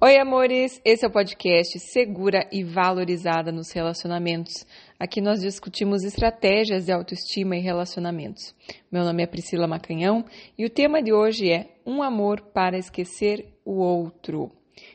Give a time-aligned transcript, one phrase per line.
[0.00, 0.80] Oi, amores!
[0.84, 4.64] Esse é o podcast Segura e Valorizada nos Relacionamentos.
[4.96, 8.54] Aqui nós discutimos estratégias de autoestima e relacionamentos.
[8.92, 10.24] Meu nome é Priscila Macanhão
[10.56, 14.52] e o tema de hoje é Um amor para esquecer o outro.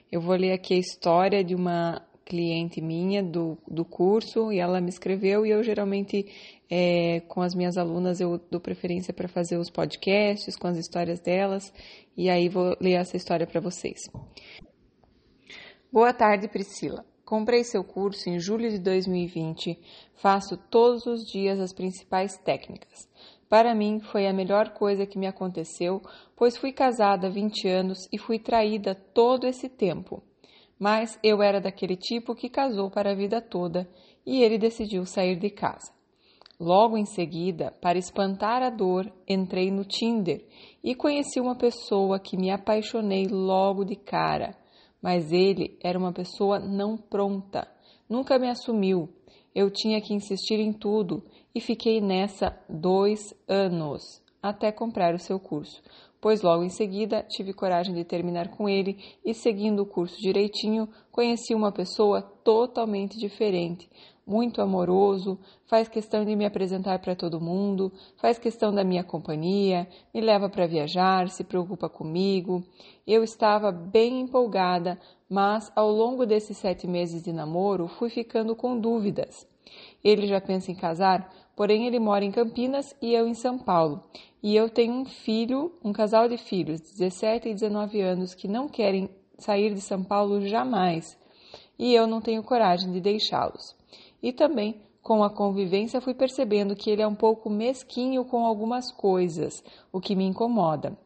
[0.09, 4.79] Eu vou ler aqui a história de uma cliente minha do, do curso e ela
[4.79, 6.25] me escreveu e eu geralmente
[6.71, 11.19] é, com as minhas alunas eu dou preferência para fazer os podcasts com as histórias
[11.19, 11.73] delas
[12.15, 13.99] e aí vou ler essa história para vocês.
[15.93, 17.05] Boa tarde, Priscila.
[17.23, 19.77] Comprei seu curso em julho de 2020.
[20.15, 23.07] Faço todos os dias as principais técnicas.
[23.47, 26.01] Para mim, foi a melhor coisa que me aconteceu,
[26.35, 30.23] pois fui casada há 20 anos e fui traída todo esse tempo.
[30.79, 33.87] Mas eu era daquele tipo que casou para a vida toda
[34.25, 35.93] e ele decidiu sair de casa.
[36.59, 40.43] Logo em seguida, para espantar a dor, entrei no Tinder
[40.83, 44.57] e conheci uma pessoa que me apaixonei logo de cara
[45.03, 47.67] mas ele era uma pessoa não pronta,
[48.09, 49.09] nunca me assumiu.
[49.53, 51.21] Eu tinha que insistir em tudo
[51.53, 55.81] e fiquei nessa dois anos até comprar o seu curso,
[56.19, 60.87] pois logo em seguida tive coragem de terminar com ele e, seguindo o curso direitinho,
[61.11, 63.89] conheci uma pessoa totalmente diferente,
[64.25, 69.87] muito amoroso, faz questão de me apresentar para todo mundo, faz questão da minha companhia,
[70.13, 72.63] me leva para viajar, se preocupa comigo.
[73.05, 78.79] Eu estava bem empolgada, mas ao longo desses sete meses de namoro fui ficando com
[78.79, 79.47] dúvidas.
[80.03, 84.03] Ele já pensa em casar, porém ele mora em Campinas e eu em São Paulo.
[84.41, 88.67] E eu tenho um filho, um casal de filhos, 17 e 19 anos, que não
[88.67, 91.17] querem sair de São Paulo jamais.
[91.79, 93.75] E eu não tenho coragem de deixá-los.
[94.23, 98.89] E também, com a convivência, fui percebendo que ele é um pouco mesquinho com algumas
[98.89, 100.97] coisas, o que me incomoda.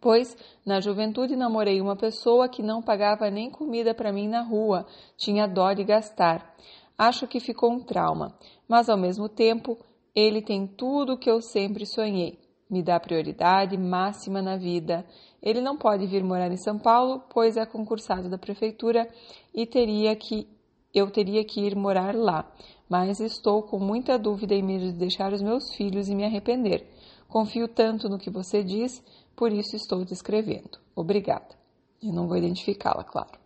[0.00, 4.86] Pois, na juventude, namorei uma pessoa que não pagava nem comida para mim na rua,
[5.16, 6.54] tinha dó de gastar.
[6.96, 9.76] Acho que ficou um trauma, mas ao mesmo tempo,
[10.14, 12.38] ele tem tudo o que eu sempre sonhei.
[12.70, 15.04] Me dá prioridade máxima na vida.
[15.42, 19.08] Ele não pode vir morar em São Paulo, pois é concursado da prefeitura
[19.52, 20.46] e teria que
[20.94, 22.50] eu teria que ir morar lá,
[22.88, 26.88] mas estou com muita dúvida e medo de deixar os meus filhos e me arrepender.
[27.28, 29.02] Confio tanto no que você diz,
[29.36, 30.78] por isso estou te escrevendo.
[30.96, 31.56] Obrigada.
[32.02, 33.38] Eu não vou identificá-la, claro.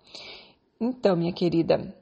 [0.81, 1.95] Então, minha querida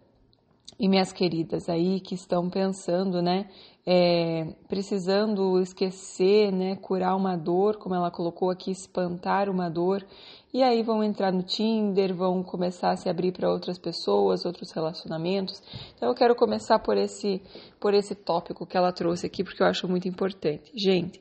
[0.79, 3.49] e minhas queridas aí que estão pensando, né,
[3.87, 10.05] é, precisando esquecer, né, curar uma dor, como ela colocou aqui, espantar uma dor,
[10.53, 14.73] e aí vão entrar no Tinder, vão começar a se abrir para outras pessoas, outros
[14.73, 15.63] relacionamentos.
[15.95, 17.41] Então eu quero começar por esse
[17.79, 20.73] por esse tópico que ela trouxe aqui porque eu acho muito importante.
[20.75, 21.21] Gente,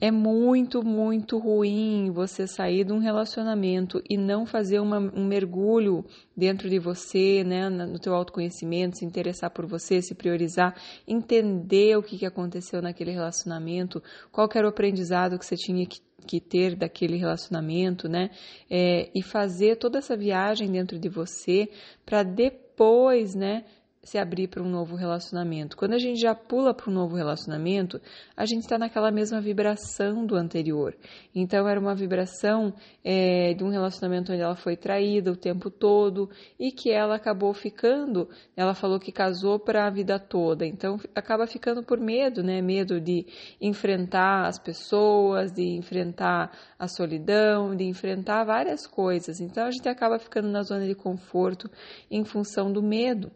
[0.00, 6.04] é muito muito ruim você sair de um relacionamento e não fazer uma, um mergulho
[6.40, 10.74] dentro de você, né, no teu autoconhecimento, se interessar por você, se priorizar,
[11.06, 14.02] entender o que, que aconteceu naquele relacionamento,
[14.32, 18.28] qual era o aprendizado que você tinha que que ter daquele relacionamento, né?
[18.68, 21.70] É, e fazer toda essa viagem dentro de você
[22.04, 23.64] para depois, né?
[24.02, 25.76] Se abrir para um novo relacionamento.
[25.76, 28.00] Quando a gente já pula para um novo relacionamento,
[28.34, 30.96] a gente está naquela mesma vibração do anterior.
[31.34, 32.72] Então, era uma vibração
[33.04, 37.52] é, de um relacionamento onde ela foi traída o tempo todo e que ela acabou
[37.52, 38.26] ficando.
[38.56, 40.64] Ela falou que casou para a vida toda.
[40.64, 42.62] Então, acaba ficando por medo, né?
[42.62, 43.26] Medo de
[43.60, 49.40] enfrentar as pessoas, de enfrentar a solidão, de enfrentar várias coisas.
[49.40, 51.70] Então, a gente acaba ficando na zona de conforto
[52.10, 53.30] em função do medo.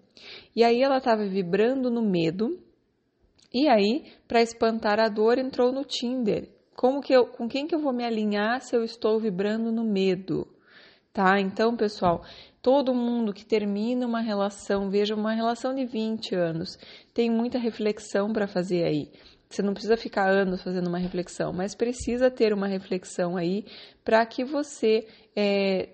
[0.54, 2.58] E aí ela estava vibrando no medo.
[3.52, 6.48] E aí, para espantar a dor, entrou no Tinder.
[6.74, 9.84] Como que eu, com quem que eu vou me alinhar se eu estou vibrando no
[9.84, 10.46] medo?
[11.12, 11.38] Tá?
[11.40, 12.24] Então, pessoal,
[12.60, 16.76] todo mundo que termina uma relação, veja uma relação de 20 anos,
[17.12, 19.12] tem muita reflexão para fazer aí.
[19.48, 23.64] Você não precisa ficar anos fazendo uma reflexão, mas precisa ter uma reflexão aí
[24.04, 25.90] para que você é,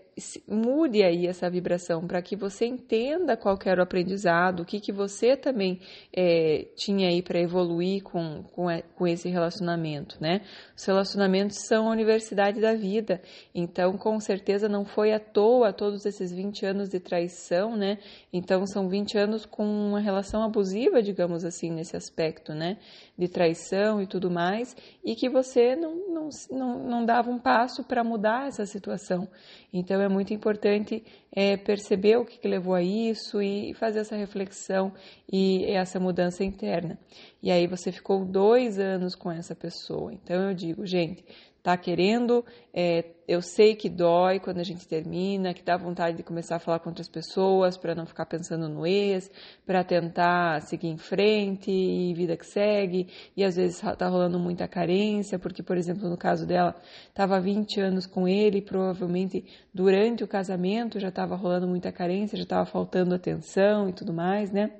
[0.47, 4.93] mude aí essa vibração para que você entenda qual era o aprendizado, o que, que
[4.93, 5.81] você também
[6.15, 10.43] é, tinha aí para evoluir com, com, com esse relacionamento, né?
[10.77, 13.21] Os relacionamentos são a universidade da vida,
[13.55, 17.99] então com certeza não foi à toa todos esses 20 anos de traição, né?
[18.33, 22.79] Então são 20 anos com uma relação abusiva, digamos assim, nesse aspecto, né?
[23.17, 27.85] De traição e tudo mais, e que você não, não, não, não dava um passo
[27.85, 29.29] para mudar essa situação.
[29.73, 34.17] Então é muito importante é, perceber o que, que levou a isso e fazer essa
[34.17, 34.93] reflexão
[35.31, 36.99] e essa mudança interna.
[37.43, 40.13] E aí você ficou dois anos com essa pessoa.
[40.13, 41.25] Então eu digo, gente,
[41.63, 46.23] tá querendo, é, eu sei que dói quando a gente termina, que dá vontade de
[46.23, 49.31] começar a falar com outras pessoas para não ficar pensando no ex,
[49.67, 54.67] para tentar seguir em frente e vida que segue, e às vezes tá rolando muita
[54.67, 56.75] carência, porque, por exemplo, no caso dela,
[57.09, 62.45] estava 20 anos com ele, provavelmente durante o casamento já estava rolando muita carência, já
[62.45, 64.73] estava faltando atenção e tudo mais, né?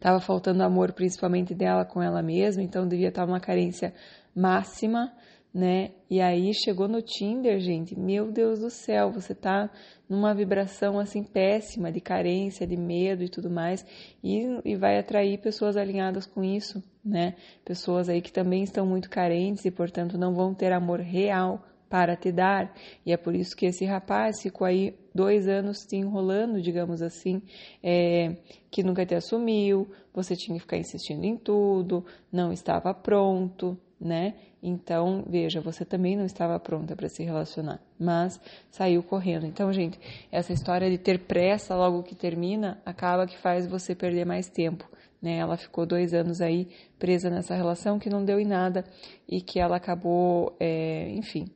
[0.00, 3.94] Tava faltando amor, principalmente dela com ela mesma, então devia estar uma carência
[4.34, 5.12] máxima,
[5.52, 5.90] né?
[6.10, 9.70] E aí chegou no Tinder, gente, meu Deus do céu, você tá
[10.08, 13.84] numa vibração assim péssima de carência, de medo e tudo mais,
[14.22, 17.34] e, e vai atrair pessoas alinhadas com isso, né?
[17.64, 22.16] Pessoas aí que também estão muito carentes e, portanto, não vão ter amor real para
[22.16, 22.72] te dar.
[23.04, 27.42] E é por isso que esse rapaz ficou aí dois anos te enrolando, digamos assim,
[27.82, 28.36] é,
[28.70, 34.34] que nunca te assumiu, você tinha que ficar insistindo em tudo, não estava pronto, né?
[34.62, 39.44] Então, veja, você também não estava pronta para se relacionar, mas saiu correndo.
[39.44, 39.98] Então, gente,
[40.30, 44.88] essa história de ter pressa logo que termina acaba que faz você perder mais tempo.
[45.20, 45.38] Né?
[45.38, 48.84] Ela ficou dois anos aí presa nessa relação que não deu em nada
[49.28, 51.46] e que ela acabou, é, enfim,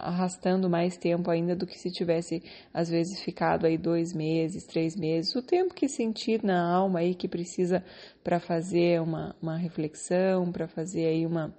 [0.00, 2.42] arrastando mais tempo ainda do que se tivesse,
[2.72, 7.14] às vezes, ficado aí dois meses, três meses, o tempo que sentir na alma aí
[7.14, 7.84] que precisa
[8.22, 11.54] para fazer uma, uma reflexão, para fazer aí uma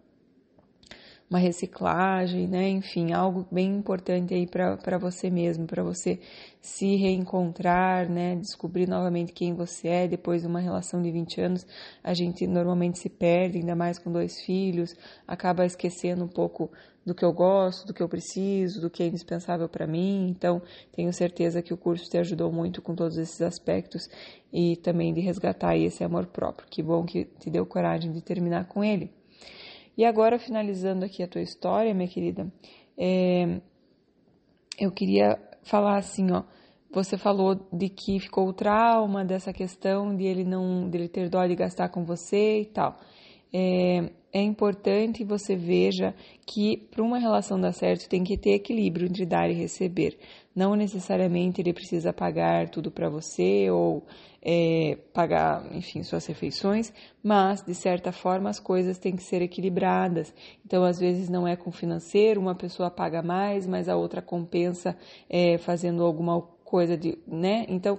[1.30, 2.68] uma reciclagem, né?
[2.70, 6.20] Enfim, algo bem importante aí para você mesmo, para você
[6.60, 8.36] se reencontrar, né?
[8.36, 11.68] Descobrir novamente quem você é depois de uma relação de 20 anos.
[12.04, 14.96] A gente normalmente se perde, ainda mais com dois filhos,
[15.28, 16.72] acaba esquecendo um pouco
[17.06, 20.30] do que eu gosto, do que eu preciso, do que é indispensável para mim.
[20.30, 20.62] Então,
[20.92, 24.10] tenho certeza que o curso te ajudou muito com todos esses aspectos
[24.52, 26.68] e também de resgatar esse amor próprio.
[26.70, 29.19] Que bom que te deu coragem de terminar com ele.
[30.00, 32.50] E agora, finalizando aqui a tua história, minha querida,
[32.98, 33.60] é,
[34.80, 36.44] eu queria falar assim, ó.
[36.90, 41.46] Você falou de que ficou o trauma dessa questão de ele não, dele ter dó
[41.46, 42.98] de gastar com você e tal.
[43.51, 46.13] É, é importante você veja
[46.46, 50.18] que para uma relação dar certo tem que ter equilíbrio entre dar e receber.
[50.56, 54.04] Não necessariamente ele precisa pagar tudo para você ou
[54.42, 56.94] é, pagar, enfim, suas refeições,
[57.24, 60.34] mas de certa forma as coisas têm que ser equilibradas.
[60.66, 64.95] Então, às vezes não é com financeiro, uma pessoa paga mais, mas a outra compensa
[65.30, 67.66] é, fazendo alguma coisa de, né?
[67.68, 67.98] Então,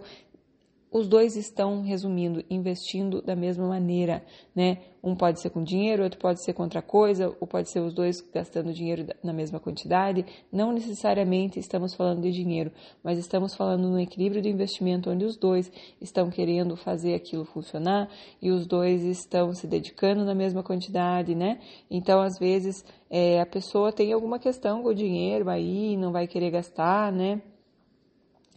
[0.92, 4.78] os dois estão, resumindo, investindo da mesma maneira, né?
[5.02, 7.94] Um pode ser com dinheiro, outro pode ser com outra coisa, ou pode ser os
[7.94, 10.26] dois gastando dinheiro na mesma quantidade.
[10.52, 12.70] Não necessariamente estamos falando de dinheiro,
[13.02, 18.10] mas estamos falando no equilíbrio do investimento onde os dois estão querendo fazer aquilo funcionar
[18.42, 21.60] e os dois estão se dedicando na mesma quantidade, né?
[21.90, 26.26] Então, às vezes, é, a pessoa tem alguma questão com o dinheiro aí, não vai
[26.26, 27.40] querer gastar, né?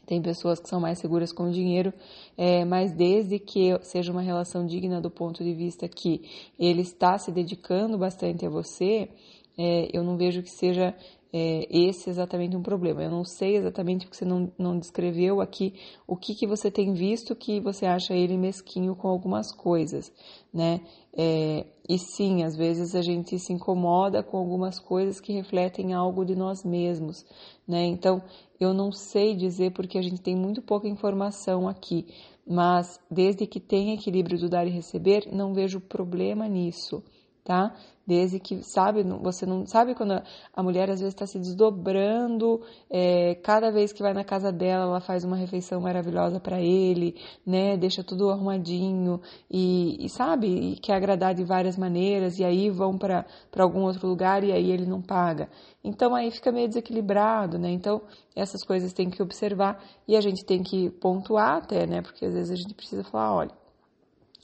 [0.05, 1.93] Tem pessoas que são mais seguras com o dinheiro,
[2.37, 6.21] é, mas desde que seja uma relação digna do ponto de vista que
[6.59, 9.09] ele está se dedicando bastante a você,
[9.57, 10.95] é, eu não vejo que seja
[11.33, 13.01] é, esse exatamente um problema.
[13.01, 15.73] Eu não sei exatamente porque você não, não descreveu aqui
[16.07, 20.13] o que, que você tem visto que você acha ele mesquinho com algumas coisas,
[20.53, 20.81] né?
[21.15, 26.23] É, e sim, às vezes a gente se incomoda com algumas coisas que refletem algo
[26.23, 27.25] de nós mesmos,
[27.67, 27.83] né?
[27.85, 28.21] Então,
[28.59, 32.05] eu não sei dizer porque a gente tem muito pouca informação aqui,
[32.45, 37.03] mas desde que tenha equilíbrio do dar e receber, não vejo problema nisso,
[37.43, 37.75] tá?
[38.05, 40.21] Desde que, sabe, você não sabe quando
[40.53, 44.83] a mulher às vezes está se desdobrando, é, cada vez que vai na casa dela,
[44.83, 47.77] ela faz uma refeição maravilhosa para ele, né?
[47.77, 52.97] Deixa tudo arrumadinho e, e, sabe, e quer agradar de várias maneiras, e aí vão
[52.97, 53.25] para
[53.57, 55.49] algum outro lugar e aí ele não paga.
[55.81, 57.71] Então aí fica meio desequilibrado, né?
[57.71, 58.01] Então
[58.35, 62.01] essas coisas tem que observar e a gente tem que pontuar até, né?
[62.01, 63.62] Porque às vezes a gente precisa falar, olha,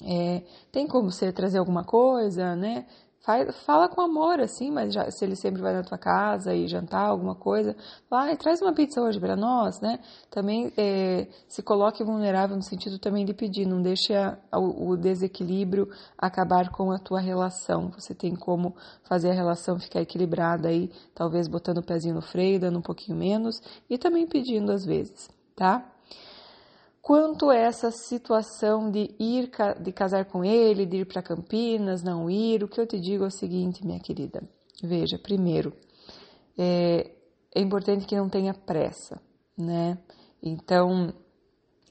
[0.03, 2.85] é, tem como você trazer alguma coisa, né?
[3.65, 7.05] Fala com amor, assim, mas já, se ele sempre vai na tua casa e jantar
[7.05, 7.75] alguma coisa,
[8.09, 9.99] vai, traz uma pizza hoje para nós, né?
[10.31, 15.89] Também é, se coloque vulnerável no sentido também de pedir, não deixe a, o desequilíbrio
[16.17, 17.89] acabar com a tua relação.
[17.89, 22.59] Você tem como fazer a relação ficar equilibrada aí, talvez botando o pezinho no freio,
[22.59, 25.85] dando um pouquinho menos e também pedindo às vezes, tá?
[27.09, 29.49] Quanto essa situação de ir
[29.81, 33.23] de casar com ele, de ir para Campinas, não ir, o que eu te digo
[33.23, 34.43] é o seguinte, minha querida.
[34.83, 35.73] Veja, primeiro,
[36.55, 37.09] é,
[37.55, 39.19] é importante que não tenha pressa,
[39.57, 39.97] né?
[40.43, 41.11] Então,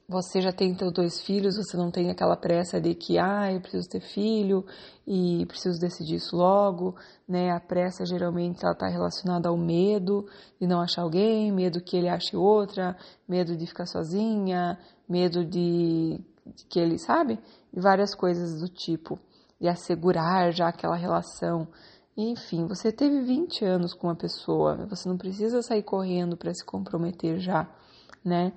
[0.08, 3.60] você já tem teus dois filhos, você não tem aquela pressa de que, ah, eu
[3.60, 4.64] preciso ter filho
[5.06, 6.96] e preciso decidir isso logo,
[7.28, 7.50] né?
[7.50, 10.26] A pressa geralmente ela está relacionada ao medo
[10.58, 12.96] de não achar alguém, medo que ele ache outra,
[13.28, 17.38] medo de ficar sozinha, medo de, de que ele, sabe?
[17.70, 19.18] E várias coisas do tipo,
[19.60, 21.68] de assegurar já aquela relação.
[22.16, 26.64] Enfim, você teve 20 anos com uma pessoa, você não precisa sair correndo para se
[26.64, 27.68] comprometer já,
[28.28, 28.52] né?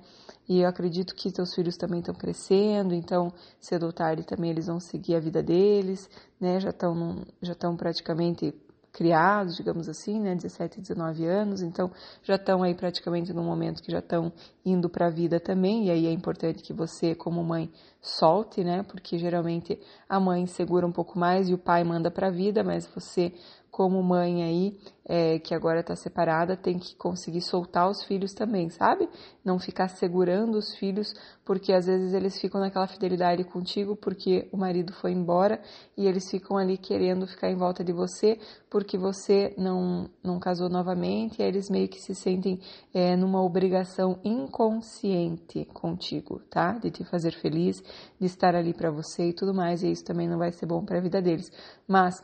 [0.48, 4.66] E eu acredito que seus filhos também estão crescendo, então cedo ou tarde também eles
[4.66, 6.08] vão seguir a vida deles,
[6.40, 6.60] né?
[6.60, 8.54] Já estão já estão praticamente
[8.92, 11.90] criados, digamos assim, né, 17, 19 anos, então
[12.22, 14.30] já estão aí praticamente no momento que já estão
[14.64, 18.82] indo para a vida também, e aí é importante que você, como mãe, solte, né,
[18.82, 22.62] porque geralmente a mãe segura um pouco mais e o pai manda para a vida,
[22.62, 23.32] mas você
[23.72, 28.68] como mãe aí, é, que agora está separada, tem que conseguir soltar os filhos também,
[28.68, 29.08] sabe?
[29.42, 34.58] Não ficar segurando os filhos, porque às vezes eles ficam naquela fidelidade contigo porque o
[34.58, 35.58] marido foi embora
[35.96, 38.38] e eles ficam ali querendo ficar em volta de você
[38.68, 42.60] porque você não, não casou novamente e eles meio que se sentem
[42.92, 46.72] é, numa obrigação inconsciente contigo, tá?
[46.72, 47.82] De te fazer feliz,
[48.20, 50.84] de estar ali para você e tudo mais, e isso também não vai ser bom
[50.84, 51.50] para a vida deles.
[51.88, 52.22] Mas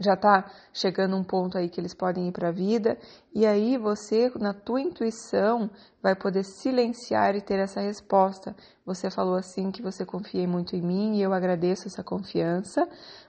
[0.00, 2.98] já está chegando um ponto aí que eles podem ir para a vida,
[3.34, 5.70] e aí você, na tua intuição,
[6.02, 8.56] vai poder silenciar e ter essa resposta.
[8.86, 12.88] Você falou assim que você confia muito em mim e eu agradeço essa confiança,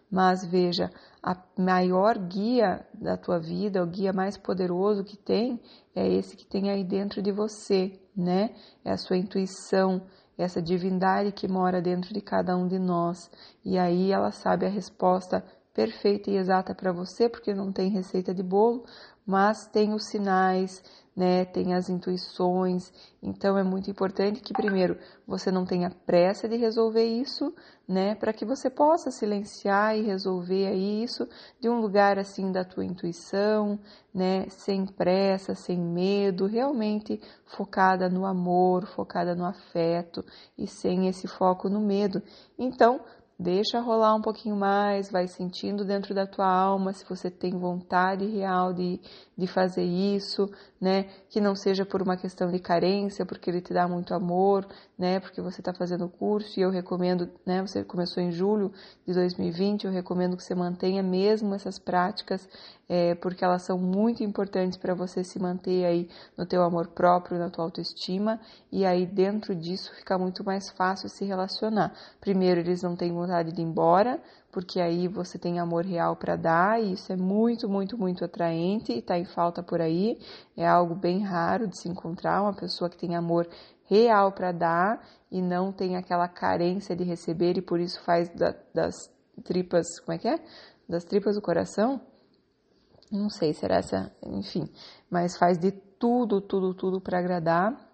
[0.10, 0.90] mas veja,
[1.22, 5.62] a maior guia da tua vida, o guia mais poderoso que tem,
[5.94, 8.56] é esse que tem aí dentro de você, né?
[8.84, 10.02] É a sua intuição,
[10.38, 13.30] essa divindade que mora dentro de cada um de nós.
[13.64, 18.34] E aí ela sabe a resposta perfeita e exata para você, porque não tem receita
[18.34, 18.84] de bolo,
[19.26, 20.84] mas tem os sinais,
[21.16, 22.92] né, tem as intuições.
[23.22, 24.98] Então é muito importante que primeiro
[25.28, 27.54] você não tenha pressa de resolver isso,
[27.88, 31.28] né, para que você possa silenciar e resolver aí isso
[31.60, 33.80] de um lugar assim da tua intuição,
[34.14, 40.26] né, sem pressa, sem medo, realmente focada no amor, focada no afeto
[40.58, 42.22] e sem esse foco no medo.
[42.58, 43.02] Então,
[43.42, 48.24] Deixa rolar um pouquinho mais, vai sentindo dentro da tua alma se você tem vontade
[48.28, 49.02] real de,
[49.36, 50.48] de fazer isso,
[50.80, 51.06] né?
[51.28, 55.20] Que não seja por uma questão de carência, porque ele te dá muito amor, né?
[55.20, 57.64] Porque você está fazendo o curso e eu recomendo, né?
[57.64, 58.72] Você começou em julho
[59.08, 62.48] de 2020, eu recomendo que você mantenha mesmo essas práticas,
[62.94, 67.40] é, porque elas são muito importantes para você se manter aí no teu amor próprio,
[67.40, 68.38] na tua autoestima
[68.70, 71.94] e aí dentro disso fica muito mais fácil se relacionar.
[72.20, 74.22] Primeiro, eles não têm vontade de ir embora,
[74.52, 78.92] porque aí você tem amor real para dar e isso é muito, muito, muito atraente
[78.92, 80.20] e está em falta por aí.
[80.58, 83.48] É algo bem raro de se encontrar uma pessoa que tem amor
[83.86, 88.54] real para dar e não tem aquela carência de receber e por isso faz da,
[88.74, 89.10] das
[89.46, 90.38] tripas, como é que é?
[90.90, 92.11] Das tripas do coração?
[93.12, 94.70] Não sei, será essa, enfim,
[95.10, 97.92] mas faz de tudo, tudo, tudo para agradar.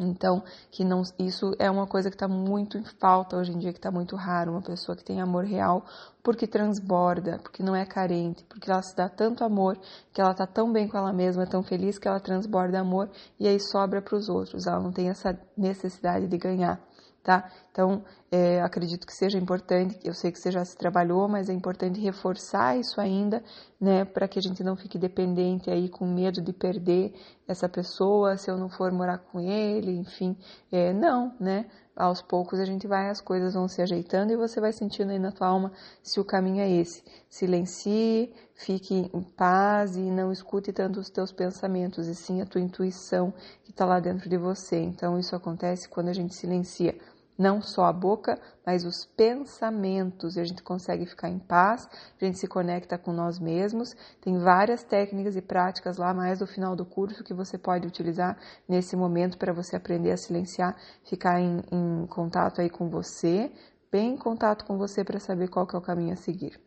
[0.00, 3.72] Então, que não, isso é uma coisa que está muito em falta hoje em dia,
[3.72, 5.84] que está muito raro, uma pessoa que tem amor real,
[6.22, 9.76] porque transborda, porque não é carente, porque ela se dá tanto amor,
[10.12, 13.10] que ela está tão bem com ela mesma, tão feliz que ela transborda amor
[13.40, 14.68] e aí sobra para os outros.
[14.68, 16.80] Ela não tem essa necessidade de ganhar
[17.28, 17.44] tá?
[17.70, 21.52] Então, é, acredito que seja importante, eu sei que você já se trabalhou, mas é
[21.52, 23.44] importante reforçar isso ainda,
[23.78, 27.12] né, para que a gente não fique dependente aí com medo de perder
[27.46, 30.34] essa pessoa se eu não for morar com ele, enfim,
[30.72, 31.66] é, não, né?
[31.94, 35.18] Aos poucos a gente vai, as coisas vão se ajeitando e você vai sentindo aí
[35.18, 37.02] na tua alma se o caminho é esse.
[37.28, 42.60] Silencie, fique em paz e não escute tanto os teus pensamentos, e sim a tua
[42.60, 44.78] intuição que está lá dentro de você.
[44.80, 46.96] Então, isso acontece quando a gente silencia
[47.38, 51.88] não só a boca, mas os pensamentos, e a gente consegue ficar em paz,
[52.20, 53.94] a gente se conecta com nós mesmos.
[54.20, 58.36] Tem várias técnicas e práticas lá mais no final do curso que você pode utilizar
[58.68, 63.52] nesse momento para você aprender a silenciar, ficar em, em contato aí com você,
[63.90, 66.60] bem em contato com você para saber qual que é o caminho a seguir.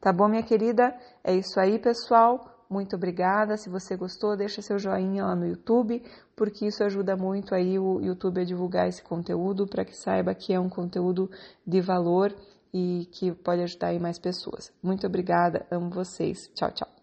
[0.00, 0.94] Tá bom, minha querida?
[1.22, 2.56] É isso aí, pessoal.
[2.68, 3.56] Muito obrigada.
[3.56, 6.02] Se você gostou, deixa seu joinha lá no YouTube,
[6.36, 10.52] porque isso ajuda muito aí o YouTube a divulgar esse conteúdo para que saiba que
[10.52, 11.30] é um conteúdo
[11.66, 12.34] de valor
[12.72, 14.70] e que pode ajudar aí mais pessoas.
[14.82, 16.50] Muito obrigada, amo vocês.
[16.54, 16.95] Tchau, tchau.